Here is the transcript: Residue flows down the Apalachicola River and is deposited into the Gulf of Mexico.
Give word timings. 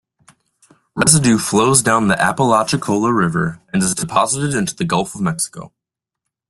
Residue 0.95 1.37
flows 1.37 1.83
down 1.83 2.07
the 2.07 2.19
Apalachicola 2.19 3.13
River 3.13 3.61
and 3.71 3.83
is 3.83 3.93
deposited 3.93 4.55
into 4.55 4.75
the 4.75 4.83
Gulf 4.83 5.13
of 5.13 5.21
Mexico. 5.21 5.73